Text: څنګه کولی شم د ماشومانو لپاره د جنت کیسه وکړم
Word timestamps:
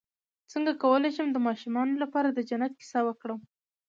څنګه 0.51 0.71
کولی 0.83 1.09
شم 1.15 1.27
د 1.33 1.37
ماشومانو 1.47 1.93
لپاره 2.03 2.29
د 2.31 2.39
جنت 2.49 2.73
کیسه 2.79 2.99
وکړم 3.07 3.39